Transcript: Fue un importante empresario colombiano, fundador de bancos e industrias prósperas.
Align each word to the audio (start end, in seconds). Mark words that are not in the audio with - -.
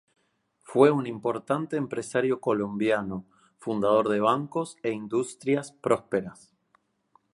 Fue 0.63 0.89
un 0.89 1.05
importante 1.05 1.77
empresario 1.77 2.41
colombiano, 2.41 3.23
fundador 3.59 4.09
de 4.09 4.19
bancos 4.19 4.75
e 4.81 4.89
industrias 4.89 5.73
prósperas. 5.73 6.51